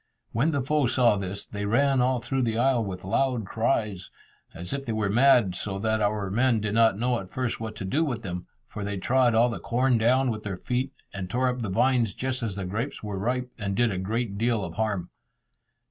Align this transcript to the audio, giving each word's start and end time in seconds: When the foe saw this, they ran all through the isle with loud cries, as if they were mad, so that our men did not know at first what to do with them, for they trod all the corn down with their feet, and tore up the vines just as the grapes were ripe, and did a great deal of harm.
When 0.31 0.49
the 0.49 0.63
foe 0.63 0.87
saw 0.87 1.15
this, 1.15 1.45
they 1.45 1.65
ran 1.65 2.01
all 2.01 2.19
through 2.19 2.41
the 2.41 2.57
isle 2.57 2.83
with 2.83 3.03
loud 3.03 3.45
cries, 3.45 4.09
as 4.51 4.73
if 4.73 4.83
they 4.83 4.93
were 4.93 5.11
mad, 5.11 5.53
so 5.53 5.77
that 5.77 6.01
our 6.01 6.31
men 6.31 6.59
did 6.59 6.73
not 6.73 6.97
know 6.97 7.19
at 7.19 7.29
first 7.29 7.59
what 7.59 7.75
to 7.75 7.85
do 7.85 8.03
with 8.03 8.23
them, 8.23 8.47
for 8.67 8.83
they 8.83 8.97
trod 8.97 9.35
all 9.35 9.49
the 9.49 9.59
corn 9.59 9.99
down 9.99 10.31
with 10.31 10.41
their 10.41 10.57
feet, 10.57 10.91
and 11.13 11.29
tore 11.29 11.49
up 11.49 11.59
the 11.61 11.69
vines 11.69 12.15
just 12.15 12.41
as 12.41 12.55
the 12.55 12.65
grapes 12.65 13.03
were 13.03 13.19
ripe, 13.19 13.51
and 13.59 13.75
did 13.75 13.91
a 13.91 13.99
great 13.99 14.39
deal 14.39 14.63
of 14.65 14.73
harm. 14.73 15.11